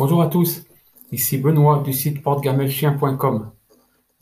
Bonjour 0.00 0.22
à 0.22 0.28
tous, 0.28 0.62
ici 1.12 1.36
Benoît 1.36 1.82
du 1.82 1.92
site 1.92 2.22
portegamelchien.com. 2.22 3.50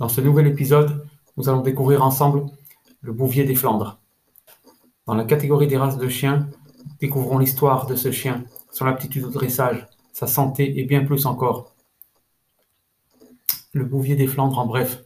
Dans 0.01 0.09
ce 0.09 0.21
nouvel 0.21 0.49
épisode, 0.49 1.07
nous 1.37 1.49
allons 1.49 1.61
découvrir 1.61 2.03
ensemble 2.03 2.47
le 3.01 3.13
Bouvier 3.13 3.45
des 3.45 3.55
Flandres. 3.55 4.01
Dans 5.07 5.15
la 5.15 5.23
catégorie 5.23 5.69
des 5.69 5.77
races 5.77 5.97
de 5.97 6.09
chiens, 6.09 6.49
découvrons 7.01 7.39
l'histoire 7.39 7.87
de 7.87 7.95
ce 7.95 8.11
chien, 8.11 8.43
son 8.73 8.87
aptitude 8.87 9.23
au 9.23 9.31
dressage, 9.31 9.87
sa 10.13 10.27
santé 10.27 10.81
et 10.81 10.85
bien 10.85 11.05
plus 11.05 11.27
encore. 11.27 11.73
Le 13.73 13.85
Bouvier 13.85 14.17
des 14.17 14.27
Flandres 14.27 14.59
en 14.59 14.67
bref. 14.67 15.05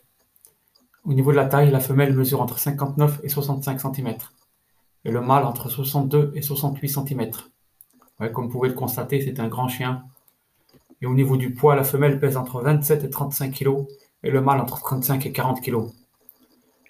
Au 1.05 1.13
niveau 1.13 1.33
de 1.33 1.37
la 1.37 1.45
taille, 1.45 1.71
la 1.71 1.81
femelle 1.81 2.15
mesure 2.15 2.41
entre 2.41 2.59
59 2.59 3.21
et 3.23 3.29
65 3.29 3.79
cm 3.79 4.17
et 5.05 5.11
le 5.11 5.21
mâle 5.21 5.45
entre 5.45 5.69
62 5.69 6.33
et 6.35 6.41
68 6.41 6.89
cm. 6.89 7.31
comme 8.33 8.47
vous 8.47 8.51
pouvez 8.51 8.71
le 8.71 8.75
constater, 8.75 9.21
c'est 9.21 9.39
un 9.39 9.49
grand 9.49 9.69
chien. 9.69 10.05
Et 11.03 11.07
au 11.07 11.15
niveau 11.15 11.37
du 11.37 11.53
poids, 11.53 11.75
la 11.75 11.83
femelle 11.83 12.21
pèse 12.21 12.37
entre 12.37 12.63
27 12.63 13.03
et 13.03 13.11
35 13.11 13.53
kg 13.53 13.87
et 14.23 14.31
le 14.31 14.41
mâle 14.41 14.61
entre 14.61 14.81
35 14.81 15.27
et 15.27 15.33
40 15.33 15.61
kg. 15.61 15.89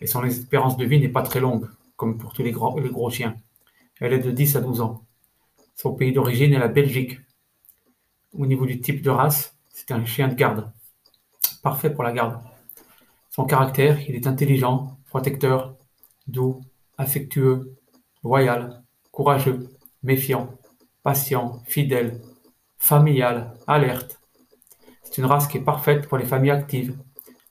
Et 0.03 0.07
son 0.07 0.23
espérance 0.23 0.77
de 0.77 0.85
vie 0.85 1.01
n'est 1.01 1.09
pas 1.09 1.23
très 1.23 1.41
longue, 1.41 1.67
comme 1.97 2.19
pour 2.19 2.35
tous 2.35 2.43
les 2.43 2.53
gros, 2.53 3.11
chiens. 3.11 3.37
Elle 4.01 4.13
est 4.13 4.19
de 4.19 4.31
10 4.31 4.57
à 4.57 4.61
12 4.61 4.83
ans. 4.83 5.03
Son 5.77 5.95
pays 5.95 6.13
d'origine 6.13 6.53
est 6.53 6.59
la 6.59 6.69
Belgique. 6.69 7.21
Au 8.37 8.45
niveau 8.45 8.67
du 8.67 8.81
type 8.81 9.01
de 9.01 9.09
race, 9.09 9.57
c'est 9.71 9.91
un 9.93 10.05
chien 10.05 10.29
de 10.29 10.35
garde. 10.35 10.71
Parfait 11.63 11.91
pour 11.91 12.05
la 12.05 12.13
garde. 12.13 12.39
Son 13.31 13.47
caractère, 13.47 13.99
il 14.09 14.15
est 14.15 14.27
intelligent, 14.27 14.99
protecteur, 15.07 15.77
doux, 16.27 16.61
affectueux, 16.99 17.77
loyal, 18.23 18.83
courageux, 19.11 19.71
méfiant, 20.03 20.51
patient, 21.03 21.63
fidèle, 21.65 22.21
familial, 22.83 23.55
alerte. 23.69 24.21
C'est 25.05 25.19
une 25.19 25.27
race 25.27 25.47
qui 25.47 25.57
est 25.57 25.61
parfaite 25.61 26.09
pour 26.09 26.19
les 26.19 26.25
familles 26.25 26.51
actives, 26.51 26.99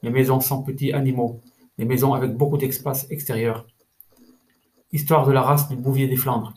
les 0.04 0.10
maisons 0.10 0.42
sans 0.42 0.62
petits 0.62 0.92
animaux, 0.92 1.40
les 1.78 1.86
maisons 1.86 2.14
avec 2.14 2.36
beaucoup 2.36 2.58
d'espace 2.58 3.10
extérieur. 3.10 3.66
Histoire 4.92 5.26
de 5.26 5.32
la 5.32 5.42
race 5.42 5.70
du 5.70 5.78
bouvier 5.78 6.10
des 6.10 6.18
Flandres. 6.18 6.54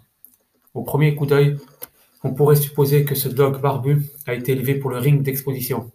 Au 0.74 0.82
premier 0.82 1.14
coup 1.14 1.24
d'œil, 1.24 1.56
on 2.24 2.34
pourrait 2.34 2.56
supposer 2.56 3.04
que 3.04 3.14
ce 3.14 3.28
dog 3.28 3.60
barbu 3.60 4.06
a 4.26 4.34
été 4.34 4.50
élevé 4.50 4.74
pour 4.74 4.90
le 4.90 4.98
ring 4.98 5.22
d'exposition. 5.22 5.92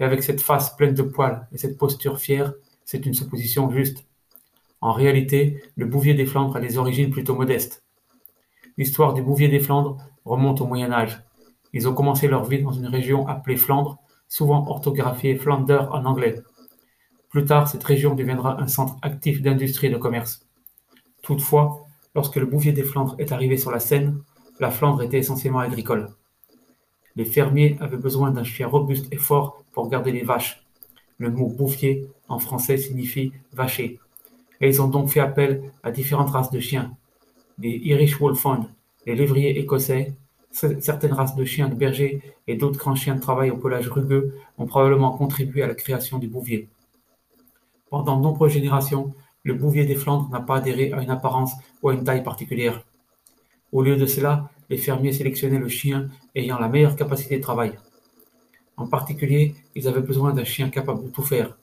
Et 0.00 0.04
avec 0.04 0.24
cette 0.24 0.40
face 0.40 0.74
pleine 0.76 0.94
de 0.94 1.02
poils 1.02 1.46
et 1.52 1.58
cette 1.58 1.78
posture 1.78 2.18
fière, 2.18 2.54
c'est 2.84 3.06
une 3.06 3.14
supposition 3.14 3.70
juste. 3.70 4.04
En 4.80 4.90
réalité, 4.90 5.62
le 5.76 5.86
Bouvier 5.86 6.14
des 6.14 6.26
Flandres 6.26 6.56
a 6.56 6.60
des 6.60 6.76
origines 6.76 7.10
plutôt 7.10 7.36
modestes. 7.36 7.84
L'histoire 8.76 9.14
du 9.14 9.22
Bouvier 9.22 9.46
des 9.46 9.60
Flandres 9.60 9.98
remonte 10.24 10.60
au 10.60 10.66
Moyen 10.66 10.90
Âge. 10.90 11.22
Ils 11.72 11.88
ont 11.88 11.94
commencé 11.94 12.28
leur 12.28 12.44
vie 12.44 12.62
dans 12.62 12.72
une 12.72 12.86
région 12.86 13.26
appelée 13.28 13.56
Flandre, 13.56 13.98
souvent 14.28 14.66
orthographiée 14.68 15.36
Flander 15.36 15.82
en 15.90 16.04
anglais. 16.04 16.42
Plus 17.30 17.44
tard, 17.44 17.68
cette 17.68 17.84
région 17.84 18.14
deviendra 18.14 18.60
un 18.60 18.66
centre 18.66 18.96
actif 19.02 19.40
d'industrie 19.40 19.86
et 19.86 19.90
de 19.90 19.96
commerce. 19.96 20.46
Toutefois, 21.22 21.86
lorsque 22.14 22.36
le 22.36 22.46
Bouvier 22.46 22.72
des 22.72 22.82
Flandres 22.82 23.14
est 23.18 23.32
arrivé 23.32 23.56
sur 23.56 23.70
la 23.70 23.78
scène, 23.78 24.22
la 24.58 24.70
Flandre 24.70 25.02
était 25.02 25.18
essentiellement 25.18 25.60
agricole. 25.60 26.08
Les 27.16 27.24
fermiers 27.24 27.76
avaient 27.80 27.96
besoin 27.96 28.30
d'un 28.30 28.44
chien 28.44 28.66
robuste 28.66 29.12
et 29.12 29.16
fort 29.16 29.64
pour 29.72 29.88
garder 29.88 30.12
les 30.12 30.22
vaches. 30.22 30.64
Le 31.18 31.30
mot 31.30 31.48
bouvier 31.48 32.08
en 32.28 32.38
français 32.38 32.76
signifie 32.76 33.32
vacher. 33.52 34.00
Et 34.60 34.68
ils 34.68 34.80
ont 34.80 34.88
donc 34.88 35.08
fait 35.08 35.20
appel 35.20 35.62
à 35.82 35.90
différentes 35.90 36.30
races 36.30 36.50
de 36.50 36.60
chiens. 36.60 36.96
Les 37.58 37.80
Irish 37.84 38.18
Wolfhound, 38.18 38.66
les 39.06 39.14
lévriers 39.14 39.58
écossais, 39.58 40.14
certaines 40.50 41.12
races 41.12 41.36
de 41.36 41.44
chiens 41.44 41.68
de 41.68 41.74
berger 41.74 42.22
et 42.46 42.56
d'autres 42.56 42.78
grands 42.78 42.94
chiens 42.94 43.14
de 43.14 43.20
travail 43.20 43.50
au 43.50 43.56
pelage 43.56 43.88
rugueux 43.88 44.34
ont 44.58 44.66
probablement 44.66 45.16
contribué 45.16 45.62
à 45.62 45.66
la 45.66 45.74
création 45.74 46.18
du 46.18 46.28
bouvier. 46.28 46.68
Pendant 47.88 48.16
de 48.16 48.22
nombreuses 48.22 48.52
générations, 48.52 49.14
le 49.42 49.54
bouvier 49.54 49.86
des 49.86 49.94
Flandres 49.94 50.28
n'a 50.30 50.40
pas 50.40 50.56
adhéré 50.56 50.92
à 50.92 51.02
une 51.02 51.10
apparence 51.10 51.52
ou 51.82 51.88
à 51.88 51.94
une 51.94 52.04
taille 52.04 52.22
particulière. 52.22 52.84
Au 53.72 53.82
lieu 53.82 53.96
de 53.96 54.06
cela, 54.06 54.50
les 54.68 54.76
fermiers 54.76 55.12
sélectionnaient 55.12 55.58
le 55.58 55.68
chien 55.68 56.08
ayant 56.34 56.58
la 56.58 56.68
meilleure 56.68 56.96
capacité 56.96 57.36
de 57.36 57.42
travail. 57.42 57.72
En 58.76 58.86
particulier, 58.86 59.54
ils 59.74 59.88
avaient 59.88 60.00
besoin 60.00 60.32
d'un 60.32 60.44
chien 60.44 60.68
capable 60.70 61.04
de 61.04 61.08
tout 61.08 61.22
faire. 61.22 61.56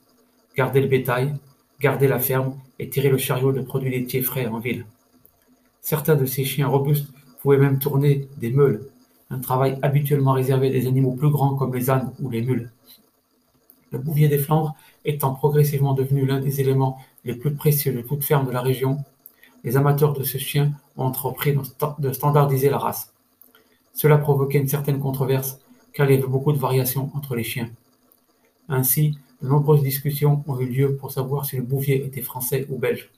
Garder 0.55 0.81
le 0.81 0.87
bétail, 0.87 1.35
garder 1.79 2.07
la 2.07 2.19
ferme 2.19 2.57
et 2.79 2.89
tirer 2.89 3.09
le 3.09 3.17
chariot 3.17 3.51
de 3.51 3.61
produits 3.61 3.91
laitiers 3.91 4.21
frais 4.21 4.47
en 4.47 4.59
ville. 4.59 4.85
Certains 5.81 6.15
de 6.15 6.25
ces 6.25 6.43
chiens 6.43 6.67
robustes 6.67 7.11
même 7.55 7.79
tourner 7.79 8.27
des 8.37 8.51
meules, 8.51 8.85
un 9.29 9.39
travail 9.39 9.79
habituellement 9.81 10.33
réservé 10.33 10.69
des 10.69 10.87
animaux 10.87 11.13
plus 11.13 11.29
grands 11.29 11.55
comme 11.55 11.73
les 11.73 11.89
ânes 11.89 12.11
ou 12.21 12.29
les 12.29 12.41
mules. 12.41 12.71
Le 13.91 13.99
bouvier 13.99 14.27
des 14.27 14.37
Flandres 14.37 14.75
étant 15.05 15.33
progressivement 15.33 15.93
devenu 15.93 16.25
l'un 16.25 16.41
des 16.41 16.59
éléments 16.59 16.97
les 17.23 17.35
plus 17.35 17.53
précieux 17.53 17.93
de 17.93 18.01
toute 18.01 18.25
ferme 18.25 18.45
de 18.45 18.51
la 18.51 18.61
région, 18.61 18.97
les 19.63 19.77
amateurs 19.77 20.13
de 20.13 20.23
ce 20.23 20.37
chien 20.37 20.73
ont 20.97 21.05
entrepris 21.05 21.55
de 21.99 22.11
standardiser 22.11 22.69
la 22.69 22.77
race. 22.77 23.13
Cela 23.93 24.17
provoquait 24.17 24.59
une 24.59 24.67
certaine 24.67 24.99
controverse 24.99 25.59
car 25.93 26.09
il 26.09 26.15
y 26.15 26.17
avait 26.17 26.27
beaucoup 26.27 26.51
de 26.51 26.59
variations 26.59 27.09
entre 27.15 27.35
les 27.35 27.43
chiens. 27.43 27.69
Ainsi, 28.69 29.17
de 29.41 29.47
nombreuses 29.47 29.83
discussions 29.83 30.43
ont 30.47 30.59
eu 30.59 30.65
lieu 30.65 30.95
pour 30.95 31.11
savoir 31.11 31.45
si 31.45 31.57
le 31.57 31.63
bouvier 31.63 32.05
était 32.05 32.21
français 32.21 32.67
ou 32.69 32.77
belge. 32.77 33.09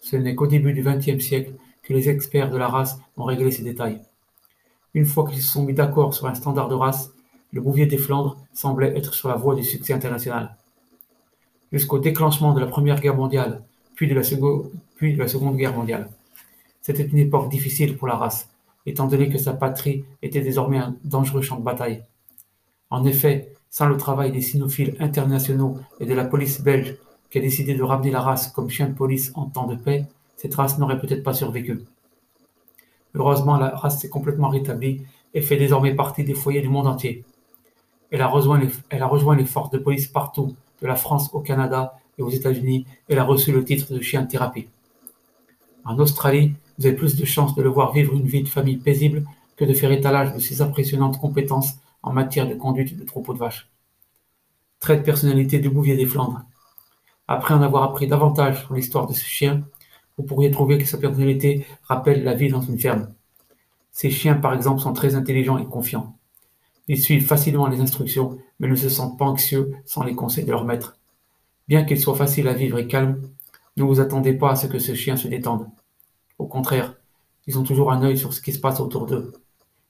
Ce 0.00 0.16
n'est 0.16 0.34
qu'au 0.34 0.46
début 0.46 0.72
du 0.72 0.82
XXe 0.82 1.18
siècle 1.24 1.52
les 1.92 2.08
experts 2.08 2.50
de 2.50 2.58
la 2.58 2.68
race 2.68 2.98
ont 3.16 3.24
réglé 3.24 3.50
ces 3.50 3.62
détails. 3.62 4.00
Une 4.94 5.06
fois 5.06 5.28
qu'ils 5.28 5.42
se 5.42 5.52
sont 5.52 5.64
mis 5.64 5.74
d'accord 5.74 6.14
sur 6.14 6.26
un 6.26 6.34
standard 6.34 6.68
de 6.68 6.74
race, 6.74 7.12
le 7.52 7.60
bouvier 7.60 7.86
des 7.86 7.98
Flandres 7.98 8.36
semblait 8.52 8.96
être 8.96 9.14
sur 9.14 9.28
la 9.28 9.36
voie 9.36 9.54
du 9.54 9.64
succès 9.64 9.92
international. 9.92 10.56
Jusqu'au 11.72 11.98
déclenchement 11.98 12.52
de 12.52 12.60
la 12.60 12.66
Première 12.66 13.00
Guerre 13.00 13.16
mondiale, 13.16 13.62
puis 13.94 14.06
de 14.06 14.14
la, 14.14 14.22
puis 14.96 15.14
de 15.14 15.18
la 15.18 15.28
Seconde 15.28 15.56
Guerre 15.56 15.74
mondiale. 15.74 16.10
C'était 16.82 17.04
une 17.04 17.18
époque 17.18 17.50
difficile 17.50 17.96
pour 17.96 18.08
la 18.08 18.16
race, 18.16 18.48
étant 18.86 19.06
donné 19.06 19.28
que 19.28 19.38
sa 19.38 19.52
patrie 19.52 20.04
était 20.22 20.40
désormais 20.40 20.78
un 20.78 20.96
dangereux 21.04 21.42
champ 21.42 21.58
de 21.58 21.64
bataille. 21.64 22.02
En 22.90 23.04
effet, 23.04 23.52
sans 23.70 23.86
le 23.86 23.96
travail 23.96 24.32
des 24.32 24.40
cynophiles 24.40 24.96
internationaux 25.00 25.78
et 26.00 26.06
de 26.06 26.14
la 26.14 26.24
police 26.24 26.62
belge 26.62 26.96
qui 27.30 27.38
a 27.38 27.40
décidé 27.40 27.74
de 27.74 27.82
ramener 27.82 28.10
la 28.10 28.22
race 28.22 28.48
comme 28.48 28.70
chien 28.70 28.88
de 28.88 28.94
police 28.94 29.32
en 29.34 29.46
temps 29.46 29.66
de 29.66 29.76
paix, 29.76 30.06
cette 30.38 30.54
race 30.54 30.78
n'aurait 30.78 31.00
peut-être 31.00 31.24
pas 31.24 31.34
survécu. 31.34 31.80
Heureusement, 33.14 33.56
la 33.56 33.70
race 33.70 34.00
s'est 34.00 34.08
complètement 34.08 34.48
rétablie 34.48 35.02
et 35.34 35.42
fait 35.42 35.56
désormais 35.56 35.94
partie 35.94 36.22
des 36.22 36.34
foyers 36.34 36.62
du 36.62 36.68
monde 36.68 36.86
entier. 36.86 37.24
Elle 38.12 38.22
a, 38.22 38.28
rejoint 38.28 38.58
les, 39.36 39.44
forces 39.44 39.70
de 39.70 39.78
police 39.78 40.06
partout, 40.06 40.54
de 40.80 40.86
la 40.86 40.94
France 40.94 41.28
au 41.32 41.40
Canada 41.40 41.98
et 42.18 42.22
aux 42.22 42.30
États-Unis, 42.30 42.86
elle 43.08 43.18
a 43.18 43.24
reçu 43.24 43.50
le 43.50 43.64
titre 43.64 43.92
de 43.92 44.00
chien 44.00 44.22
de 44.22 44.28
thérapie. 44.28 44.68
En 45.84 45.98
Australie, 45.98 46.54
vous 46.78 46.86
avez 46.86 46.94
plus 46.94 47.16
de 47.16 47.24
chances 47.24 47.56
de 47.56 47.62
le 47.62 47.68
voir 47.68 47.92
vivre 47.92 48.14
une 48.14 48.26
vie 48.26 48.44
de 48.44 48.48
famille 48.48 48.76
paisible 48.76 49.24
que 49.56 49.64
de 49.64 49.74
faire 49.74 49.90
étalage 49.90 50.32
de 50.34 50.38
ses 50.38 50.62
impressionnantes 50.62 51.18
compétences 51.18 51.74
en 52.04 52.12
matière 52.12 52.48
de 52.48 52.54
conduite 52.54 52.96
de 52.96 53.04
troupeaux 53.04 53.34
de 53.34 53.38
vaches. 53.38 53.68
Trait 54.78 54.98
de 54.98 55.02
personnalité 55.02 55.58
du 55.58 55.68
Bouvier 55.68 55.96
des 55.96 56.06
Flandres. 56.06 56.42
Après 57.26 57.54
en 57.54 57.62
avoir 57.62 57.82
appris 57.82 58.06
davantage 58.06 58.60
sur 58.64 58.74
l'histoire 58.74 59.08
de 59.08 59.12
ce 59.12 59.24
chien, 59.24 59.64
vous 60.18 60.24
pourriez 60.24 60.50
trouver 60.50 60.78
que 60.78 60.84
sa 60.84 60.98
personnalité 60.98 61.64
rappelle 61.84 62.24
la 62.24 62.34
vie 62.34 62.50
dans 62.50 62.60
une 62.60 62.78
ferme. 62.78 63.14
Ces 63.92 64.10
chiens, 64.10 64.34
par 64.34 64.52
exemple, 64.52 64.80
sont 64.80 64.92
très 64.92 65.14
intelligents 65.14 65.58
et 65.58 65.64
confiants. 65.64 66.16
Ils 66.88 67.00
suivent 67.00 67.26
facilement 67.26 67.68
les 67.68 67.80
instructions, 67.80 68.38
mais 68.58 68.68
ne 68.68 68.74
se 68.74 68.88
sentent 68.88 69.18
pas 69.18 69.26
anxieux 69.26 69.72
sans 69.84 70.02
les 70.02 70.14
conseils 70.14 70.44
de 70.44 70.50
leur 70.50 70.64
maître. 70.64 70.98
Bien 71.68 71.84
qu'il 71.84 72.00
soit 72.00 72.16
facile 72.16 72.48
à 72.48 72.54
vivre 72.54 72.78
et 72.78 72.88
calme, 72.88 73.20
ne 73.76 73.84
vous 73.84 74.00
attendez 74.00 74.32
pas 74.32 74.50
à 74.50 74.56
ce 74.56 74.66
que 74.66 74.78
ce 74.78 74.94
chien 74.94 75.16
se 75.16 75.28
détende. 75.28 75.68
Au 76.38 76.46
contraire, 76.46 76.94
ils 77.46 77.58
ont 77.58 77.62
toujours 77.62 77.92
un 77.92 78.02
œil 78.02 78.18
sur 78.18 78.32
ce 78.32 78.40
qui 78.40 78.52
se 78.52 78.58
passe 78.58 78.80
autour 78.80 79.06
d'eux. 79.06 79.32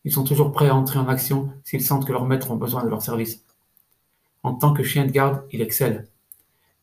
Ils 0.05 0.13
sont 0.13 0.25
toujours 0.25 0.53
prêts 0.53 0.69
à 0.69 0.75
entrer 0.75 0.99
en 0.99 1.09
action 1.09 1.51
s'ils 1.65 1.83
sentent 1.83 2.07
que 2.07 2.13
leurs 2.13 2.27
maîtres 2.27 2.51
ont 2.51 2.57
besoin 2.57 2.85
de 2.85 2.89
leur 2.89 3.03
service. 3.03 3.45
En 4.43 4.55
tant 4.55 4.73
que 4.73 4.83
chien 4.83 5.07
de 5.07 5.11
garde, 5.11 5.45
il 5.53 5.63
excelle. 5.63 6.09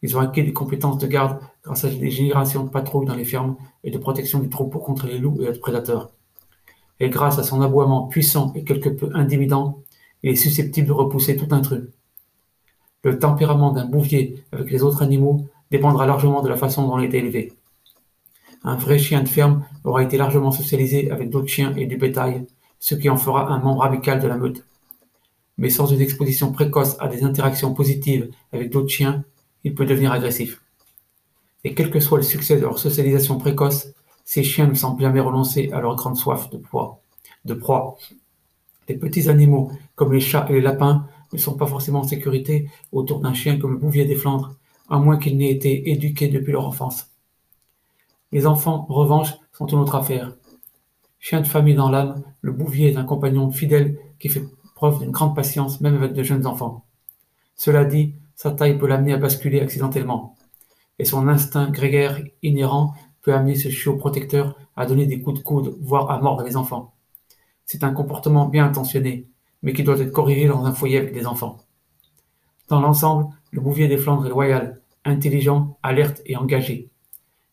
Ils 0.05 0.15
ont 0.15 0.19
acquis 0.19 0.43
des 0.43 0.53
compétences 0.53 0.99
de 0.99 1.07
garde 1.07 1.39
grâce 1.63 1.83
à 1.83 1.89
des 1.89 2.11
générations 2.11 2.63
de 2.63 2.69
patrouilles 2.69 3.07
dans 3.07 3.15
les 3.15 3.25
fermes 3.25 3.55
et 3.83 3.89
de 3.89 3.97
protection 3.97 4.37
du 4.37 4.49
troupeau 4.49 4.77
contre 4.77 5.07
les 5.07 5.17
loups 5.17 5.41
et 5.41 5.49
autres 5.49 5.59
prédateurs. 5.59 6.11
Et 6.99 7.09
grâce 7.09 7.39
à 7.39 7.43
son 7.43 7.59
aboiement 7.63 8.05
puissant 8.05 8.53
et 8.53 8.63
quelque 8.63 8.89
peu 8.89 9.09
intimidant, 9.15 9.79
il 10.21 10.29
est 10.29 10.35
susceptible 10.35 10.89
de 10.89 10.91
repousser 10.91 11.35
tout 11.35 11.47
intrus. 11.49 11.85
Le 13.03 13.17
tempérament 13.17 13.71
d'un 13.71 13.85
bouvier 13.85 14.43
avec 14.51 14.69
les 14.69 14.83
autres 14.83 15.01
animaux 15.01 15.47
dépendra 15.71 16.05
largement 16.05 16.43
de 16.43 16.49
la 16.49 16.55
façon 16.55 16.87
dont 16.87 16.99
il 16.99 17.05
est 17.05 17.17
élevé. 17.17 17.53
Un 18.63 18.75
vrai 18.75 18.99
chien 18.99 19.23
de 19.23 19.27
ferme 19.27 19.65
aura 19.83 20.03
été 20.03 20.17
largement 20.17 20.51
socialisé 20.51 21.09
avec 21.09 21.31
d'autres 21.31 21.47
chiens 21.47 21.73
et 21.75 21.87
du 21.87 21.97
bétail, 21.97 22.45
ce 22.79 22.93
qui 22.93 23.09
en 23.09 23.17
fera 23.17 23.51
un 23.51 23.57
membre 23.57 23.85
amical 23.85 24.19
de 24.19 24.27
la 24.27 24.37
meute. 24.37 24.63
Mais 25.57 25.71
sans 25.71 25.87
une 25.87 26.01
exposition 26.01 26.51
précoce 26.51 26.95
à 26.99 27.07
des 27.07 27.23
interactions 27.23 27.73
positives 27.73 28.29
avec 28.53 28.69
d'autres 28.69 28.89
chiens, 28.89 29.23
il 29.65 29.73
peut 29.73 29.85
devenir 29.85 30.13
agressif. 30.13 30.61
Et 31.65 31.73
quel 31.73 31.89
que 31.91 31.99
soit 31.99 32.19
le 32.19 32.23
succès 32.23 32.55
de 32.55 32.61
leur 32.61 32.79
socialisation 32.79 33.37
précoce, 33.39 33.87
ces 34.23 34.43
chiens 34.43 34.67
ne 34.67 34.75
semblent 34.75 35.01
jamais 35.01 35.19
renoncer 35.19 35.71
à 35.73 35.81
leur 35.81 35.95
grande 35.95 36.15
soif 36.15 36.49
de 36.51 36.57
proie. 36.57 37.01
De. 37.43 37.59
Les 38.87 38.95
petits 38.95 39.27
animaux, 39.27 39.71
comme 39.95 40.13
les 40.13 40.19
chats 40.19 40.45
et 40.49 40.53
les 40.53 40.61
lapins, 40.61 41.07
ne 41.33 41.39
sont 41.39 41.57
pas 41.57 41.65
forcément 41.65 42.01
en 42.01 42.07
sécurité 42.07 42.69
autour 42.91 43.19
d'un 43.19 43.33
chien 43.33 43.57
comme 43.57 43.73
le 43.73 43.79
bouvier 43.79 44.05
des 44.05 44.15
Flandres, 44.15 44.55
à 44.87 44.99
moins 44.99 45.17
qu'ils 45.17 45.35
n'aient 45.35 45.51
été 45.51 45.89
éduqués 45.89 46.27
depuis 46.27 46.51
leur 46.51 46.67
enfance. 46.67 47.09
Les 48.31 48.45
enfants, 48.45 48.85
en 48.87 48.93
revanche, 48.93 49.33
sont 49.51 49.65
une 49.65 49.79
autre 49.79 49.95
affaire. 49.95 50.35
Chien 51.19 51.41
de 51.41 51.47
famille 51.47 51.73
dans 51.73 51.89
l'âme, 51.89 52.21
le 52.41 52.51
bouvier 52.51 52.91
est 52.91 52.97
un 52.97 53.03
compagnon 53.03 53.49
fidèle 53.49 53.97
qui 54.19 54.29
fait 54.29 54.43
preuve 54.75 54.99
d'une 54.99 55.11
grande 55.11 55.35
patience 55.35 55.81
même 55.81 55.95
avec 55.95 56.13
de 56.13 56.21
jeunes 56.21 56.45
enfants. 56.45 56.85
Cela 57.55 57.85
dit, 57.85 58.13
sa 58.35 58.51
taille 58.51 58.77
peut 58.77 58.87
l'amener 58.87 59.13
à 59.13 59.17
basculer 59.17 59.61
accidentellement, 59.61 60.35
et 60.99 61.05
son 61.05 61.27
instinct 61.27 61.69
grégaire 61.71 62.21
inhérent 62.43 62.93
peut 63.21 63.33
amener 63.33 63.55
ce 63.55 63.69
chiot 63.69 63.95
protecteur 63.95 64.57
à 64.75 64.85
donner 64.85 65.05
des 65.05 65.21
coups 65.21 65.39
de 65.39 65.43
coude, 65.43 65.75
voire 65.81 66.11
à 66.11 66.19
mordre 66.19 66.43
les 66.43 66.57
enfants. 66.57 66.93
C'est 67.65 67.83
un 67.83 67.93
comportement 67.93 68.45
bien 68.45 68.65
intentionné, 68.65 69.27
mais 69.63 69.73
qui 69.73 69.83
doit 69.83 69.99
être 69.99 70.11
corrigé 70.11 70.47
dans 70.47 70.65
un 70.65 70.73
foyer 70.73 70.99
avec 70.99 71.13
des 71.13 71.25
enfants. 71.25 71.57
Dans 72.67 72.81
l'ensemble, 72.81 73.33
le 73.51 73.61
bouvier 73.61 73.87
des 73.87 73.97
Flandres 73.97 74.25
est 74.25 74.29
loyal, 74.29 74.81
intelligent, 75.05 75.77
alerte 75.81 76.21
et 76.25 76.35
engagé. 76.35 76.89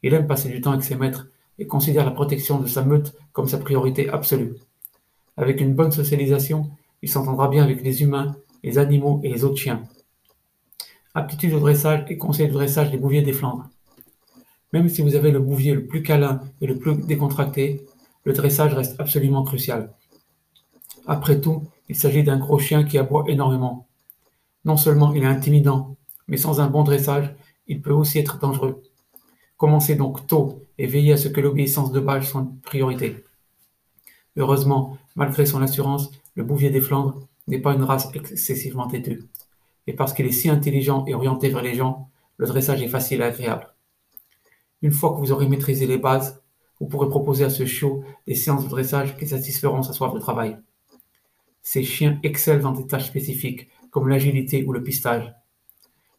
Il 0.02 0.14
aime 0.14 0.26
passer 0.26 0.49
du 0.49 0.61
temps 0.61 0.73
avec 0.73 0.85
ses 0.85 0.96
maîtres 0.96 1.28
et 1.58 1.67
considère 1.67 2.05
la 2.05 2.11
protection 2.11 2.58
de 2.58 2.67
sa 2.67 2.82
meute 2.82 3.14
comme 3.32 3.49
sa 3.49 3.58
priorité 3.58 4.08
absolue. 4.08 4.55
Avec 5.37 5.61
une 5.61 5.75
bonne 5.75 5.93
socialisation, 5.93 6.70
il 7.02 7.08
s'entendra 7.08 7.49
bien 7.49 7.62
avec 7.62 7.82
les 7.82 8.02
humains, 8.02 8.37
les 8.62 8.78
animaux 8.78 9.20
et 9.23 9.28
les 9.28 9.44
autres 9.44 9.58
chiens. 9.58 9.82
Aptitude 11.14 11.53
au 11.53 11.61
dressage 11.61 12.06
et 12.09 12.17
conseil 12.17 12.49
de 12.49 12.55
dressage 12.55 12.91
des 12.91 12.97
bouviers 12.97 13.20
des 13.20 13.35
Flandres. 13.35 13.69
Même 14.73 14.88
si 14.88 15.03
vous 15.03 15.14
avez 15.14 15.31
le 15.31 15.41
bouvier 15.41 15.75
le 15.75 15.85
plus 15.85 16.03
câlin 16.03 16.41
et 16.62 16.67
le 16.67 16.79
plus 16.79 16.97
décontracté, 16.97 17.85
le 18.25 18.32
dressage 18.32 18.73
reste 18.73 18.99
absolument 18.99 19.43
crucial. 19.43 19.93
Après 21.06 21.38
tout, 21.38 21.64
il 21.91 21.97
s'agit 21.97 22.23
d'un 22.23 22.38
gros 22.38 22.59
chien 22.59 22.85
qui 22.85 22.97
aboie 22.97 23.25
énormément. 23.29 23.87
Non 24.64 24.79
seulement 24.79 25.12
il 25.12 25.23
est 25.23 25.26
intimidant, 25.26 25.97
mais 26.29 26.38
sans 26.38 26.61
un 26.61 26.69
bon 26.69 26.82
dressage, 26.82 27.35
il 27.67 27.82
peut 27.82 27.93
aussi 27.93 28.19
être 28.19 28.38
dangereux. 28.38 28.82
Commencez 29.59 29.97
donc 29.97 30.26
tôt 30.26 30.62
et 30.79 30.87
veillez 30.87 31.12
à 31.12 31.17
ce 31.19 31.29
que 31.29 31.43
l'obéissance 31.43 31.93
de 31.93 32.00
base 32.00 32.26
soit 32.26 32.41
une 32.41 32.59
priorité. 32.61 33.23
Heureusement, 34.38 34.97
malgré 35.14 35.44
son 35.44 35.61
assurance, 35.61 36.11
le 36.37 36.44
bouvier 36.44 36.70
des 36.70 36.81
Flandres 36.81 37.20
n'est 37.49 37.61
pas 37.61 37.75
une 37.75 37.82
race 37.82 38.09
excessivement 38.14 38.87
têtue. 38.87 39.25
Et 39.87 39.94
parce 39.94 40.12
qu'il 40.12 40.26
est 40.26 40.32
si 40.32 40.49
intelligent 40.49 41.05
et 41.06 41.14
orienté 41.14 41.49
vers 41.49 41.62
les 41.62 41.75
gens, 41.75 42.08
le 42.37 42.46
dressage 42.46 42.82
est 42.82 42.88
facile 42.88 43.20
et 43.20 43.25
agréable. 43.25 43.75
Une 44.82 44.93
fois 44.93 45.12
que 45.12 45.19
vous 45.19 45.32
aurez 45.32 45.49
maîtrisé 45.49 45.87
les 45.87 45.99
bases, 45.99 46.43
vous 46.81 46.87
pourrez 46.87 47.08
proposer 47.08 47.44
à 47.44 47.50
ce 47.50 47.64
chiot 47.67 48.05
des 48.26 48.34
séances 48.34 48.64
de 48.64 48.69
dressage 48.69 49.17
qui 49.17 49.26
satisferont 49.26 49.82
sa 49.82 49.93
soif 49.93 50.12
de 50.12 50.19
travail. 50.19 50.56
Ces 51.62 51.84
chiens 51.84 52.19
excellent 52.25 52.62
dans 52.62 52.73
des 52.73 52.87
tâches 52.87 53.06
spécifiques, 53.06 53.69
comme 53.90 54.08
l'agilité 54.08 54.64
ou 54.64 54.73
le 54.73 54.82
pistage. 54.82 55.32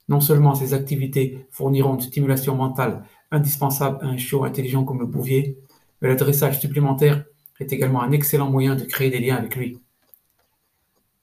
Non 0.08 0.22
seulement 0.22 0.56
ces 0.56 0.74
activités 0.74 1.46
fourniront 1.52 1.96
une 1.96 2.02
stimulation 2.02 2.56
mentale 2.56 3.04
indispensable 3.32 4.00
à 4.02 4.08
un 4.08 4.18
chiot 4.18 4.46
intelligent 4.46 4.86
comme 4.86 5.00
le 5.00 5.06
bouvier, 5.06 5.58
mais 6.02 6.10
le 6.10 6.16
dressage 6.16 6.60
supplémentaire 6.60 7.26
est 7.60 7.74
également 7.74 8.02
un 8.02 8.12
excellent 8.12 8.50
moyen 8.50 8.76
de 8.76 8.84
créer 8.84 9.10
des 9.10 9.20
liens 9.20 9.36
avec 9.36 9.56
lui. 9.56 9.82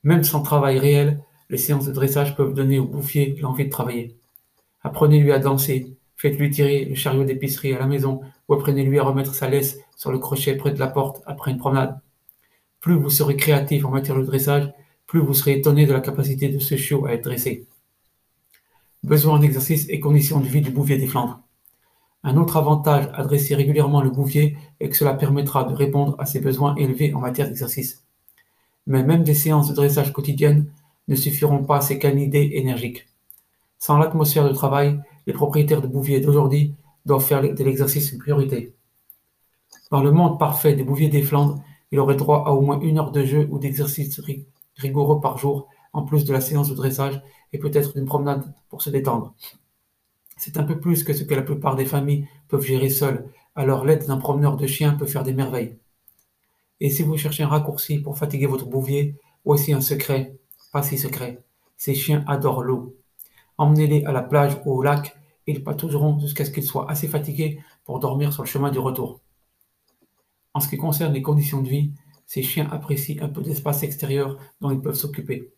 Même 0.02 0.24
sans 0.24 0.42
travail 0.42 0.78
réel, 0.78 1.22
les 1.50 1.58
séances 1.58 1.86
de 1.86 1.92
dressage 1.92 2.36
peuvent 2.36 2.54
donner 2.54 2.78
au 2.78 2.86
bouvier 2.86 3.36
l'envie 3.40 3.66
de 3.66 3.70
travailler. 3.70 4.16
Apprenez-lui 4.82 5.32
à 5.32 5.40
danser, 5.40 5.96
faites-lui 6.16 6.50
tirer 6.50 6.84
le 6.84 6.94
chariot 6.94 7.24
d'épicerie 7.24 7.74
à 7.74 7.78
la 7.78 7.86
maison 7.86 8.20
ou 8.48 8.54
apprenez-lui 8.54 8.98
à 8.98 9.02
remettre 9.02 9.34
sa 9.34 9.48
laisse 9.48 9.78
sur 9.96 10.12
le 10.12 10.18
crochet 10.18 10.56
près 10.56 10.70
de 10.70 10.78
la 10.78 10.86
porte 10.86 11.22
après 11.26 11.50
une 11.50 11.58
promenade. 11.58 12.00
Plus 12.78 12.94
vous 12.94 13.10
serez 13.10 13.36
créatif 13.36 13.84
en 13.84 13.90
matière 13.90 14.16
de 14.16 14.24
dressage, 14.24 14.72
plus 15.06 15.20
vous 15.20 15.34
serez 15.34 15.58
étonné 15.58 15.86
de 15.86 15.92
la 15.92 16.00
capacité 16.00 16.48
de 16.48 16.60
ce 16.60 16.76
chiot 16.76 17.04
à 17.04 17.12
être 17.12 17.24
dressé. 17.24 17.66
Besoin 19.02 19.34
en 19.34 19.42
exercice 19.42 19.86
et 19.88 19.98
conditions 19.98 20.40
de 20.40 20.46
vie 20.46 20.60
du 20.60 20.70
bouvier 20.70 20.98
des 20.98 21.08
Flandres. 21.08 21.40
Un 22.22 22.36
autre 22.36 22.58
avantage 22.58 23.08
à 23.14 23.24
dresser 23.24 23.54
régulièrement 23.54 24.02
le 24.02 24.10
bouvier 24.10 24.56
est 24.78 24.88
que 24.88 24.96
cela 24.96 25.14
permettra 25.14 25.64
de 25.64 25.74
répondre 25.74 26.14
à 26.18 26.26
ses 26.26 26.38
besoins 26.38 26.76
élevés 26.76 27.12
en 27.12 27.20
matière 27.20 27.48
d'exercice. 27.48 28.04
Mais 28.86 29.02
même 29.02 29.24
des 29.24 29.34
séances 29.34 29.68
de 29.68 29.74
dressage 29.74 30.12
quotidiennes 30.12 30.70
ne 31.10 31.16
suffiront 31.16 31.64
pas 31.64 31.78
à 31.78 31.80
ces 31.82 31.98
canidés 31.98 32.52
énergiques. 32.54 33.08
Sans 33.78 33.98
l'atmosphère 33.98 34.48
de 34.48 34.54
travail, 34.54 34.98
les 35.26 35.32
propriétaires 35.32 35.82
de 35.82 35.86
bouviers 35.86 36.20
d'aujourd'hui 36.20 36.74
doivent 37.04 37.24
faire 37.24 37.42
de 37.42 37.64
l'exercice 37.64 38.12
une 38.12 38.18
priorité. 38.18 38.74
Dans 39.90 40.02
le 40.02 40.12
monde 40.12 40.38
parfait 40.38 40.74
des 40.74 40.84
bouviers 40.84 41.08
des 41.08 41.22
Flandres, 41.22 41.62
il 41.90 41.98
aurait 41.98 42.16
droit 42.16 42.44
à 42.46 42.52
au 42.52 42.60
moins 42.60 42.80
une 42.80 42.98
heure 42.98 43.10
de 43.10 43.24
jeu 43.24 43.48
ou 43.50 43.58
d'exercice 43.58 44.20
rigoureux 44.76 45.20
par 45.20 45.36
jour, 45.36 45.66
en 45.92 46.04
plus 46.04 46.24
de 46.24 46.32
la 46.32 46.40
séance 46.40 46.70
de 46.70 46.74
dressage 46.74 47.20
et 47.52 47.58
peut-être 47.58 47.94
d'une 47.94 48.06
promenade 48.06 48.54
pour 48.68 48.80
se 48.80 48.90
détendre. 48.90 49.34
C'est 50.36 50.56
un 50.56 50.62
peu 50.62 50.78
plus 50.78 51.02
que 51.02 51.12
ce 51.12 51.24
que 51.24 51.34
la 51.34 51.42
plupart 51.42 51.74
des 51.74 51.84
familles 51.84 52.28
peuvent 52.48 52.64
gérer 52.64 52.88
seules, 52.88 53.26
alors 53.56 53.84
l'aide 53.84 54.06
d'un 54.06 54.16
promeneur 54.16 54.56
de 54.56 54.66
chien 54.66 54.94
peut 54.94 55.06
faire 55.06 55.24
des 55.24 55.34
merveilles. 55.34 55.76
Et 56.78 56.88
si 56.88 57.02
vous 57.02 57.16
cherchez 57.16 57.42
un 57.42 57.48
raccourci 57.48 57.98
pour 57.98 58.16
fatiguer 58.16 58.46
votre 58.46 58.66
bouvier, 58.66 59.16
voici 59.44 59.72
un 59.72 59.80
secret, 59.80 60.39
pas 60.72 60.82
si 60.82 60.98
secret. 60.98 61.42
Ces 61.76 61.94
chiens 61.94 62.24
adorent 62.26 62.62
l'eau. 62.62 62.96
Emmenez-les 63.58 64.04
à 64.04 64.12
la 64.12 64.22
plage 64.22 64.56
ou 64.64 64.72
au 64.72 64.82
lac 64.82 65.16
et 65.46 65.52
ils 65.52 65.64
patouilleront 65.64 66.18
jusqu'à 66.18 66.44
ce 66.44 66.50
qu'ils 66.50 66.64
soient 66.64 66.90
assez 66.90 67.08
fatigués 67.08 67.60
pour 67.84 67.98
dormir 67.98 68.32
sur 68.32 68.42
le 68.42 68.48
chemin 68.48 68.70
du 68.70 68.78
retour. 68.78 69.20
En 70.54 70.60
ce 70.60 70.68
qui 70.68 70.76
concerne 70.76 71.12
les 71.12 71.22
conditions 71.22 71.62
de 71.62 71.68
vie, 71.68 71.92
ces 72.26 72.42
chiens 72.42 72.68
apprécient 72.70 73.22
un 73.22 73.28
peu 73.28 73.42
d'espace 73.42 73.82
extérieur 73.82 74.38
dont 74.60 74.70
ils 74.70 74.80
peuvent 74.80 74.94
s'occuper. 74.94 75.52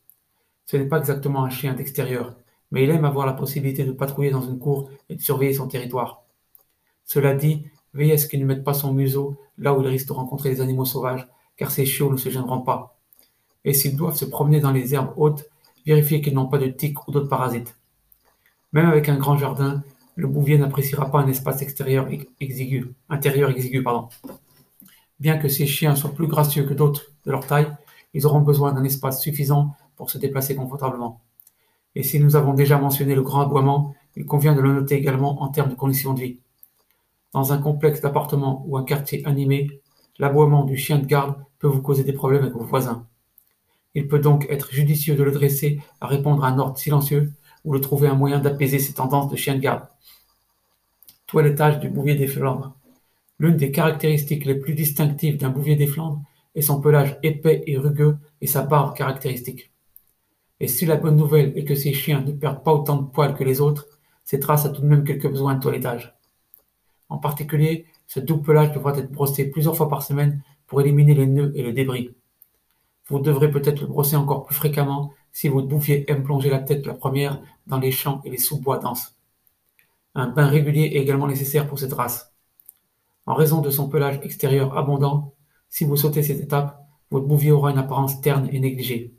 Ce 0.67 0.77
n'est 0.77 0.87
pas 0.89 0.99
exactement 0.99 1.45
un 1.45 1.51
chien 1.51 1.75
d'extérieur, 1.75 2.37
mais 2.71 2.85
il 2.85 2.91
aime 2.91 3.05
avoir 3.05 3.27
la 3.27 3.35
possibilité 3.35 3.85
de 3.85 3.93
patrouiller 3.93 4.31
dans 4.31 4.43
une 4.43 4.59
cour 4.59 4.91
et 5.09 5.17
de 5.17 5.21
surveiller 5.21 5.55
son 5.55 5.69
territoire. 5.69 6.25
Cela 7.05 7.35
dit, 7.35 7.67
veillez 7.93 8.15
à 8.15 8.19
ce 8.19 8.27
qu'il 8.27 8.41
ne 8.41 8.47
mette 8.47 8.65
pas 8.65 8.75
son 8.75 8.93
museau 8.93 9.37
là 9.59 9.75
où 9.75 9.83
il 9.83 9.89
risque 9.89 10.09
de 10.09 10.13
rencontrer 10.13 10.51
les 10.51 10.61
animaux 10.61 10.85
sauvages, 10.85 11.29
car 11.57 11.71
ces 11.71 11.85
chiots 11.85 12.11
ne 12.11 12.17
se 12.17 12.31
gêneront 12.31 12.63
pas. 12.63 12.99
Et 13.65 13.73
s'ils 13.73 13.97
doivent 13.97 14.17
se 14.17 14.25
promener 14.25 14.61
dans 14.61 14.73
les 14.73 14.95
herbes 14.95 15.13
hautes, 15.17 15.49
vérifiez 15.87 16.21
qu'ils 16.21 16.35
n'ont 16.35 16.49
pas 16.49 16.59
de 16.59 16.67
tiques 16.67 17.07
ou 17.07 17.13
d'autres 17.13 17.29
parasites. 17.29 17.77
Même 18.73 18.87
avec 18.87 19.09
un 19.09 19.17
grand 19.17 19.37
jardin, 19.37 19.83
le 20.17 20.27
bouvier 20.27 20.59
n'appréciera 20.59 21.11
pas 21.11 21.21
un 21.21 21.29
espace 21.29 21.63
extérieur 21.63 22.09
exigu, 22.41 22.95
intérieur 23.09 23.51
exigu. 23.51 23.85
Bien 25.21 25.39
que 25.39 25.49
ces 25.49 25.67
chiens 25.67 25.95
soient 25.95 26.15
plus 26.15 26.27
gracieux 26.27 26.65
que 26.65 26.75
d'autres 26.75 27.13
de 27.25 27.31
leur 27.31 27.47
taille, 27.47 27.73
ils 28.15 28.27
auront 28.27 28.41
besoin 28.41 28.73
d'un 28.73 28.85
espace 28.85 29.21
suffisant 29.21 29.75
pour 29.97 30.11
se 30.11 30.19
déplacer 30.19 30.55
confortablement. 30.55 31.21
Et 31.95 32.03
si 32.03 32.21
nous 32.21 32.37
avons 32.37 32.55
déjà 32.55 32.79
mentionné 32.79 33.15
le 33.15 33.23
grand 33.23 33.43
aboiement, 33.43 33.95
il 34.17 34.27
convient 34.27 34.55
de 34.55 34.61
le 34.61 34.73
noter 34.73 34.97
également 34.97 35.43
en 35.43 35.49
termes 35.49 35.71
de 35.71 35.75
conditions 35.75 36.15
de 36.15 36.21
vie. 36.21 36.39
Dans 37.33 37.53
un 37.53 37.59
complexe 37.59 38.01
d'appartements 38.01 38.65
ou 38.67 38.77
un 38.77 38.85
quartier 38.85 39.25
animé, 39.27 39.81
l'aboiement 40.19 40.65
du 40.65 40.77
chien 40.77 40.99
de 40.99 41.07
garde 41.07 41.37
peut 41.59 41.69
vous 41.69 41.81
causer 41.81 42.05
des 42.05 42.13
problèmes 42.13 42.43
avec 42.43 42.55
vos 42.55 42.65
voisins. 42.65 43.07
Il 43.95 44.09
peut 44.09 44.19
donc 44.19 44.47
être 44.49 44.73
judicieux 44.73 45.17
de 45.17 45.23
le 45.23 45.33
dresser 45.33 45.81
à 46.01 46.07
répondre 46.07 46.45
à 46.45 46.49
un 46.49 46.59
ordre 46.59 46.79
silencieux 46.79 47.33
ou 47.65 47.75
de 47.75 47.81
trouver 47.81 48.09
un 48.09 48.15
moyen 48.15 48.41
d'apaiser 48.41 48.79
ses 48.79 48.95
tendances 48.95 49.31
de 49.31 49.37
chien 49.37 49.55
de 49.55 49.61
garde. 49.61 49.87
Toilettage 51.27 51.81
du 51.81 51.89
bouvier 51.89 52.15
des 52.15 52.27
Flandres. 52.27 52.75
L'une 53.39 53.57
des 53.57 53.71
caractéristiques 53.71 54.45
les 54.45 54.55
plus 54.55 54.75
distinctives 54.75 55.37
d'un 55.37 55.51
bouvier 55.51 55.77
des 55.77 55.87
Flandres 55.87 56.23
est 56.55 56.63
son 56.63 56.81
pelage 56.81 57.19
épais 57.23 57.63
et 57.67 57.77
rugueux 57.77 58.17
et 58.41 58.47
sa 58.47 58.63
barbe 58.63 58.97
caractéristique. 58.97 59.73
Et 60.61 60.69
si 60.69 60.87
la 60.87 60.97
bonne 60.97 61.17
nouvelle 61.17 61.53
est 61.57 61.65
que 61.65 61.75
ces 61.75 61.93
chiens 61.93 62.21
ne 62.21 62.33
perdent 62.33 62.63
pas 62.63 62.73
autant 62.73 62.97
de 62.97 63.09
poils 63.11 63.35
que 63.35 63.45
les 63.45 63.61
autres, 63.61 63.89
c'est 64.25 64.39
trace 64.39 64.65
a 64.65 64.69
tout 64.69 64.83
de 64.83 64.87
même 64.87 65.05
quelques 65.05 65.29
besoins 65.29 65.55
de 65.55 65.61
toilettage. 65.61 66.15
En 67.09 67.19
particulier, 67.19 67.87
ce 68.07 68.21
double 68.21 68.43
pelage 68.43 68.73
devra 68.73 68.97
être 68.97 69.11
brossé 69.11 69.51
plusieurs 69.51 69.77
fois 69.77 69.89
par 69.89 70.03
semaine 70.03 70.43
pour 70.67 70.81
éliminer 70.81 71.15
les 71.15 71.27
nœuds 71.27 71.53
et 71.55 71.63
le 71.63 71.73
débris. 71.73 72.15
Vous 73.09 73.19
devrez 73.19 73.51
peut-être 73.51 73.81
le 73.81 73.87
brosser 73.87 74.17
encore 74.17 74.45
plus 74.45 74.55
fréquemment 74.55 75.13
si 75.33 75.49
votre 75.49 75.67
bouffier 75.67 76.11
aime 76.11 76.23
plonger 76.23 76.51
la 76.51 76.61
tête 76.61 76.87
la 76.87 76.95
première 76.95 77.41
dans 77.67 77.79
les 77.79 77.91
champs 77.91 78.21
et 78.25 78.31
les 78.31 78.39
sous-bois 78.39 78.79
denses. 78.79 79.17
Un 80.15 80.29
bain 80.29 80.47
régulier 80.47 80.93
est 80.95 81.01
également 81.01 81.27
nécessaire 81.27 81.67
pour 81.67 81.79
cette 81.79 81.95
race. 81.95 82.33
En 83.25 83.35
raison 83.35 83.61
de 83.61 83.71
son 83.71 83.89
pelage 83.89 84.21
extérieur 84.23 84.77
abondant, 84.77 85.35
si 85.69 85.85
vous 85.85 85.97
sautez 85.97 86.23
cette 86.23 86.41
étape, 86.41 86.79
votre 87.11 87.27
bouvier 87.27 87.53
aura 87.53 87.71
une 87.71 87.79
apparence 87.79 88.21
terne 88.21 88.49
et 88.53 88.61
négligée. 88.61 89.15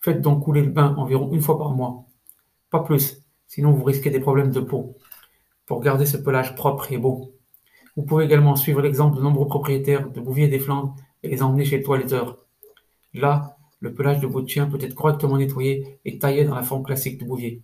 Faites 0.00 0.20
donc 0.20 0.44
couler 0.44 0.62
le 0.62 0.70
bain 0.70 0.94
environ 0.96 1.32
une 1.32 1.40
fois 1.40 1.58
par 1.58 1.70
mois. 1.70 2.04
Pas 2.70 2.80
plus, 2.80 3.22
sinon 3.46 3.72
vous 3.72 3.84
risquez 3.84 4.10
des 4.10 4.20
problèmes 4.20 4.50
de 4.50 4.60
peau. 4.60 4.96
Pour 5.66 5.80
garder 5.80 6.06
ce 6.06 6.16
pelage 6.16 6.54
propre 6.56 6.90
et 6.92 6.98
beau. 6.98 7.34
Vous 7.96 8.02
pouvez 8.02 8.24
également 8.24 8.56
suivre 8.56 8.80
l'exemple 8.80 9.16
de 9.16 9.22
nombreux 9.22 9.46
propriétaires 9.46 10.10
de 10.10 10.20
bouviers 10.20 10.48
des 10.48 10.58
Flandres 10.58 10.94
et 11.22 11.28
les 11.28 11.42
emmener 11.42 11.64
chez 11.64 11.78
le 11.78 11.82
toiletteur. 11.82 12.38
Là, 13.18 13.56
le 13.80 13.92
pelage 13.92 14.20
de 14.20 14.28
votre 14.28 14.46
chien 14.46 14.66
peut 14.66 14.78
être 14.80 14.94
correctement 14.94 15.38
nettoyé 15.38 15.98
et 16.04 16.20
taillé 16.20 16.44
dans 16.44 16.54
la 16.54 16.62
forme 16.62 16.84
classique 16.84 17.18
du 17.18 17.24
bouvier. 17.24 17.62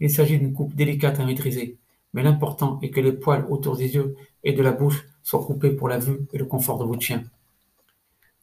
Il 0.00 0.10
s'agit 0.10 0.38
d'une 0.38 0.52
coupe 0.52 0.74
délicate 0.74 1.18
à 1.18 1.24
maîtriser, 1.24 1.78
mais 2.12 2.22
l'important 2.22 2.78
est 2.82 2.90
que 2.90 3.00
les 3.00 3.12
poils 3.12 3.46
autour 3.48 3.78
des 3.78 3.94
yeux 3.94 4.16
et 4.44 4.52
de 4.52 4.62
la 4.62 4.72
bouche 4.72 5.06
soient 5.22 5.42
coupés 5.42 5.70
pour 5.70 5.88
la 5.88 5.96
vue 5.96 6.26
et 6.34 6.36
le 6.36 6.44
confort 6.44 6.78
de 6.78 6.84
votre 6.84 7.00
chien. 7.00 7.24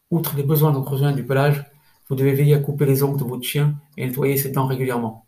Outre 0.10 0.36
les 0.36 0.42
besoins 0.42 0.72
d'entretien 0.72 1.12
du 1.12 1.24
pelage, 1.24 1.64
vous 2.10 2.16
devez 2.16 2.34
veiller 2.34 2.56
à 2.56 2.60
couper 2.60 2.88
les 2.88 3.04
ongles 3.04 3.20
de 3.20 3.26
votre 3.26 3.44
chien 3.44 3.76
et 3.96 4.08
nettoyer 4.08 4.36
ses 4.36 4.50
dents 4.50 4.66
régulièrement. 4.66 5.28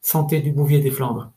Santé 0.00 0.40
du 0.40 0.52
bouvier 0.52 0.80
des 0.80 0.90
Flandres. 0.90 1.32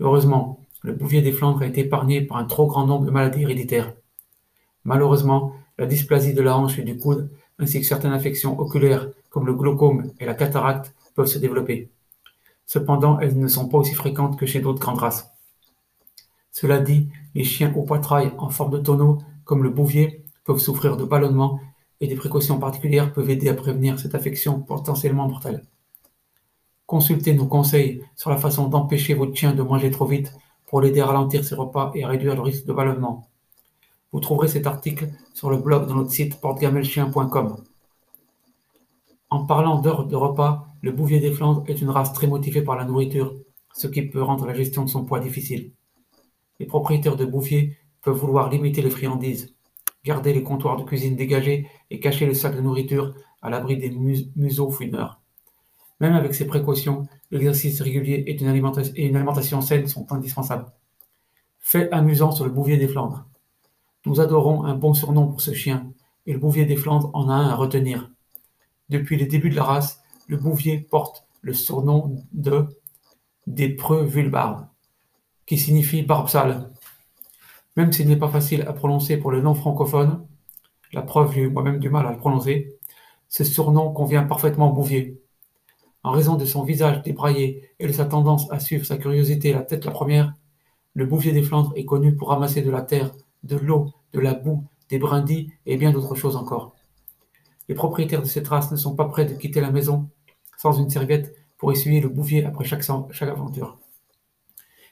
Heureusement, 0.00 0.66
le 0.82 0.94
bouvier 0.94 1.22
des 1.22 1.32
Flandres 1.32 1.62
a 1.62 1.66
été 1.66 1.82
épargné 1.82 2.22
par 2.22 2.38
un 2.38 2.44
trop 2.44 2.66
grand 2.66 2.86
nombre 2.86 3.04
de 3.04 3.12
maladies 3.12 3.42
héréditaires. 3.42 3.94
Malheureusement, 4.82 5.52
la 5.78 5.86
dysplasie 5.86 6.34
de 6.34 6.42
la 6.42 6.56
hanche 6.58 6.76
et 6.80 6.82
du 6.82 6.98
coude, 6.98 7.30
ainsi 7.60 7.80
que 7.80 7.86
certaines 7.86 8.12
infections 8.12 8.58
oculaires 8.58 9.08
comme 9.30 9.46
le 9.46 9.54
glaucome 9.54 10.12
et 10.18 10.26
la 10.26 10.34
cataracte, 10.34 10.94
peuvent 11.14 11.26
se 11.26 11.38
développer. 11.38 11.90
Cependant, 12.66 13.18
elles 13.20 13.38
ne 13.38 13.48
sont 13.48 13.68
pas 13.68 13.78
aussi 13.78 13.94
fréquentes 13.94 14.38
que 14.38 14.46
chez 14.46 14.60
d'autres 14.60 14.80
grandes 14.80 14.98
races. 14.98 15.30
Cela 16.52 16.78
dit, 16.78 17.08
les 17.34 17.44
chiens 17.44 17.72
au 17.74 17.82
poitrail 17.82 18.32
en 18.38 18.50
forme 18.50 18.72
de 18.72 18.78
tonneau, 18.78 19.18
comme 19.44 19.62
le 19.62 19.70
bouvier, 19.70 20.24
peuvent 20.44 20.58
souffrir 20.58 20.96
de 20.96 21.04
ballonnement 21.04 21.60
et 22.00 22.08
des 22.08 22.16
précautions 22.16 22.58
particulières 22.58 23.12
peuvent 23.12 23.30
aider 23.30 23.48
à 23.48 23.54
prévenir 23.54 23.98
cette 23.98 24.14
affection 24.14 24.60
potentiellement 24.60 25.28
mortelle. 25.28 25.62
Consultez 26.86 27.34
nos 27.34 27.46
conseils 27.46 28.02
sur 28.16 28.30
la 28.30 28.36
façon 28.36 28.68
d'empêcher 28.68 29.14
votre 29.14 29.34
chien 29.34 29.52
de 29.52 29.62
manger 29.62 29.90
trop 29.90 30.06
vite 30.06 30.32
pour 30.66 30.80
l'aider 30.80 31.00
à 31.00 31.06
ralentir 31.06 31.44
ses 31.44 31.54
repas 31.54 31.92
et 31.94 32.02
à 32.02 32.08
réduire 32.08 32.34
le 32.34 32.42
risque 32.42 32.66
de 32.66 32.72
ballonnement. 32.72 33.29
Vous 34.12 34.20
trouverez 34.20 34.48
cet 34.48 34.66
article 34.66 35.10
sur 35.34 35.50
le 35.50 35.58
blog 35.58 35.88
de 35.88 35.94
notre 35.94 36.10
site 36.10 36.40
portegamelchien.com. 36.40 37.64
En 39.30 39.46
parlant 39.46 39.80
d'heures 39.80 40.06
de 40.06 40.16
repas, 40.16 40.66
le 40.82 40.90
bouvier 40.90 41.20
des 41.20 41.30
Flandres 41.30 41.64
est 41.68 41.80
une 41.80 41.90
race 41.90 42.12
très 42.12 42.26
motivée 42.26 42.62
par 42.62 42.76
la 42.76 42.84
nourriture, 42.84 43.36
ce 43.72 43.86
qui 43.86 44.02
peut 44.02 44.22
rendre 44.22 44.46
la 44.46 44.54
gestion 44.54 44.84
de 44.84 44.90
son 44.90 45.04
poids 45.04 45.20
difficile. 45.20 45.72
Les 46.58 46.66
propriétaires 46.66 47.16
de 47.16 47.24
bouviers 47.24 47.76
peuvent 48.02 48.16
vouloir 48.16 48.50
limiter 48.50 48.82
les 48.82 48.90
friandises, 48.90 49.54
garder 50.04 50.32
les 50.32 50.42
comptoirs 50.42 50.76
de 50.76 50.84
cuisine 50.84 51.14
dégagés 51.16 51.68
et 51.90 52.00
cacher 52.00 52.26
le 52.26 52.34
sac 52.34 52.56
de 52.56 52.60
nourriture 52.60 53.14
à 53.42 53.50
l'abri 53.50 53.76
des 53.76 53.90
museaux 53.90 54.70
fumeurs. 54.70 55.20
Même 56.00 56.14
avec 56.14 56.34
ces 56.34 56.46
précautions, 56.46 57.06
l'exercice 57.30 57.80
régulier 57.80 58.24
et 58.26 58.40
une, 58.40 58.48
alimentation, 58.48 59.60
saine 59.60 59.86
sont 59.86 60.10
indispensables. 60.12 60.72
Fait 61.58 61.90
amusant 61.92 62.32
sur 62.32 62.44
le 62.44 62.50
bouvier 62.50 62.78
des 62.78 62.88
Flandres. 62.88 63.26
Nous 64.06 64.20
adorons 64.20 64.64
un 64.64 64.74
bon 64.74 64.94
surnom 64.94 65.28
pour 65.28 65.40
ce 65.40 65.52
chien, 65.52 65.92
et 66.26 66.32
le 66.32 66.38
bouvier 66.38 66.64
des 66.64 66.76
Flandres 66.76 67.10
en 67.12 67.28
a 67.28 67.34
un 67.34 67.48
à 67.48 67.54
retenir. 67.54 68.10
Depuis 68.88 69.16
les 69.16 69.26
débuts 69.26 69.50
de 69.50 69.56
la 69.56 69.64
race, 69.64 70.00
le 70.26 70.36
bouvier 70.36 70.78
porte 70.78 71.26
le 71.42 71.52
surnom 71.52 72.16
de 72.32 72.66
des 73.46 73.68
preux 73.68 74.08
qui 75.46 75.58
signifie 75.58 76.02
barbe 76.02 76.28
sale. 76.28 76.70
Même 77.76 77.92
s'il 77.92 78.08
n'est 78.08 78.16
pas 78.16 78.28
facile 78.28 78.62
à 78.62 78.72
prononcer 78.72 79.16
pour 79.16 79.32
le 79.32 79.40
non 79.40 79.54
francophone, 79.54 80.26
la 80.92 81.02
preuve 81.02 81.32
j'ai 81.34 81.42
eu 81.42 81.50
moi-même 81.50 81.78
du 81.78 81.90
mal 81.90 82.06
à 82.06 82.12
le 82.12 82.18
prononcer, 82.18 82.76
ce 83.28 83.44
surnom 83.44 83.92
convient 83.92 84.24
parfaitement 84.24 84.70
au 84.70 84.72
Bouvier. 84.72 85.20
En 86.02 86.12
raison 86.12 86.36
de 86.36 86.44
son 86.44 86.62
visage 86.62 87.02
débraillé 87.02 87.70
et 87.78 87.86
de 87.86 87.92
sa 87.92 88.06
tendance 88.06 88.50
à 88.50 88.58
suivre 88.58 88.84
sa 88.84 88.96
curiosité 88.96 89.52
la 89.52 89.62
tête 89.62 89.84
la 89.84 89.90
première, 89.90 90.34
le 90.94 91.06
Bouvier 91.06 91.32
des 91.32 91.42
Flandres 91.42 91.72
est 91.76 91.84
connu 91.84 92.16
pour 92.16 92.28
ramasser 92.28 92.62
de 92.62 92.70
la 92.70 92.82
terre, 92.82 93.12
de 93.42 93.56
l'eau, 93.56 93.92
de 94.12 94.20
la 94.20 94.34
boue, 94.34 94.64
des 94.88 94.98
brindilles 94.98 95.52
et 95.66 95.76
bien 95.76 95.92
d'autres 95.92 96.14
choses 96.14 96.36
encore. 96.36 96.74
Les 97.68 97.74
propriétaires 97.74 98.22
de 98.22 98.26
cette 98.26 98.48
race 98.48 98.70
ne 98.72 98.76
sont 98.76 98.96
pas 98.96 99.06
prêts 99.06 99.24
de 99.24 99.34
quitter 99.34 99.60
la 99.60 99.70
maison 99.70 100.08
sans 100.56 100.72
une 100.72 100.90
serviette 100.90 101.34
pour 101.56 101.72
essuyer 101.72 102.00
le 102.00 102.08
bouvier 102.08 102.44
après 102.44 102.64
chaque, 102.64 102.88
aventure. 103.22 103.78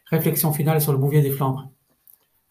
Réflexion 0.07 0.53
finale 0.53 0.81
sur 0.81 0.93
le 0.93 0.99
Bouvier 0.99 1.21
des 1.21 1.31
Flandres. 1.31 1.71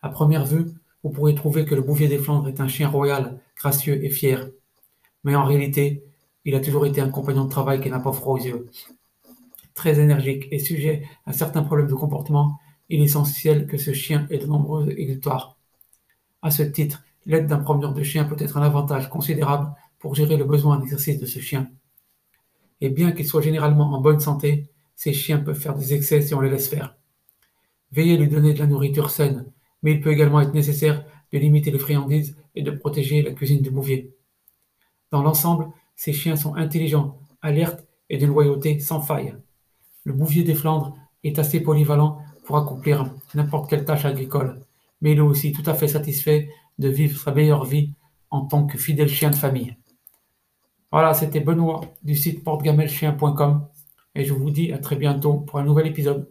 À 0.01 0.09
première 0.09 0.45
vue, 0.45 0.65
vous 1.03 1.09
pourriez 1.09 1.33
trouver 1.33 1.65
que 1.65 1.73
le 1.73 1.81
Bouvier 1.81 2.07
des 2.07 2.19
Flandres 2.19 2.47
est 2.47 2.59
un 2.59 2.67
chien 2.67 2.89
royal, 2.89 3.39
gracieux 3.55 4.03
et 4.03 4.09
fier. 4.09 4.49
Mais 5.23 5.35
en 5.35 5.45
réalité, 5.45 6.03
il 6.45 6.55
a 6.55 6.59
toujours 6.59 6.85
été 6.85 7.01
un 7.01 7.09
compagnon 7.09 7.45
de 7.45 7.49
travail 7.49 7.81
qui 7.81 7.89
n'a 7.89 7.99
pas 7.99 8.11
froid 8.11 8.35
aux 8.35 8.43
yeux. 8.43 8.67
Très 9.73 9.99
énergique 9.99 10.47
et 10.51 10.59
sujet 10.59 11.03
à 11.25 11.33
certains 11.33 11.63
problèmes 11.63 11.87
de 11.87 11.95
comportement, 11.95 12.59
il 12.89 13.01
est 13.01 13.05
essentiel 13.05 13.67
que 13.67 13.77
ce 13.77 13.93
chien 13.93 14.27
ait 14.29 14.37
de 14.37 14.45
nombreuses 14.45 14.89
exutoires. 14.89 15.56
À 16.41 16.51
ce 16.51 16.63
titre, 16.63 17.03
l'aide 17.25 17.47
d'un 17.47 17.59
promeneur 17.59 17.93
de 17.93 18.03
chien 18.03 18.25
peut 18.25 18.35
être 18.39 18.57
un 18.57 18.61
avantage 18.61 19.09
considérable 19.09 19.73
pour 19.99 20.15
gérer 20.15 20.37
le 20.37 20.45
besoin 20.45 20.77
d'exercice 20.77 21.19
de 21.19 21.25
ce 21.25 21.39
chien. 21.39 21.69
Et 22.81 22.89
bien 22.89 23.11
qu'il 23.11 23.25
soit 23.25 23.41
généralement 23.41 23.93
en 23.93 24.01
bonne 24.01 24.19
santé, 24.19 24.69
ces 24.95 25.13
chiens 25.13 25.39
peuvent 25.39 25.59
faire 25.59 25.75
des 25.75 25.93
excès 25.93 26.21
si 26.21 26.33
on 26.33 26.41
les 26.41 26.49
laisse 26.49 26.67
faire. 26.67 26.95
Veillez 27.91 28.17
lui 28.17 28.27
donner 28.27 28.53
de 28.53 28.59
la 28.59 28.67
nourriture 28.67 29.09
saine, 29.09 29.45
mais 29.81 29.93
il 29.93 30.01
peut 30.01 30.11
également 30.11 30.41
être 30.41 30.53
nécessaire 30.53 31.05
de 31.31 31.37
limiter 31.37 31.71
les 31.71 31.79
friandises 31.79 32.37
et 32.55 32.61
de 32.61 32.71
protéger 32.71 33.21
la 33.21 33.31
cuisine 33.31 33.61
du 33.61 33.71
bouvier. 33.71 34.13
Dans 35.11 35.23
l'ensemble, 35.23 35.67
ces 35.95 36.13
chiens 36.13 36.35
sont 36.35 36.55
intelligents, 36.55 37.19
alertes 37.41 37.85
et 38.09 38.17
d'une 38.17 38.29
loyauté 38.29 38.79
sans 38.79 39.01
faille. 39.01 39.35
Le 40.03 40.13
bouvier 40.13 40.43
des 40.43 40.55
Flandres 40.55 40.97
est 41.23 41.39
assez 41.39 41.59
polyvalent 41.59 42.21
pour 42.45 42.57
accomplir 42.57 43.13
n'importe 43.33 43.69
quelle 43.69 43.85
tâche 43.85 44.05
agricole, 44.05 44.61
mais 45.01 45.11
il 45.11 45.17
est 45.17 45.21
aussi 45.21 45.51
tout 45.51 45.63
à 45.65 45.73
fait 45.73 45.87
satisfait 45.87 46.49
de 46.79 46.89
vivre 46.89 47.19
sa 47.19 47.31
meilleure 47.31 47.65
vie 47.65 47.93
en 48.29 48.45
tant 48.45 48.65
que 48.65 48.77
fidèle 48.77 49.09
chien 49.09 49.29
de 49.29 49.35
famille. 49.35 49.75
Voilà, 50.91 51.13
c'était 51.13 51.39
Benoît 51.39 51.81
du 52.03 52.15
site 52.15 52.43
portegamelchien.com 52.43 53.67
et 54.15 54.25
je 54.25 54.33
vous 54.33 54.51
dis 54.51 54.71
à 54.71 54.77
très 54.77 54.95
bientôt 54.95 55.35
pour 55.35 55.59
un 55.59 55.63
nouvel 55.63 55.87
épisode. 55.87 56.29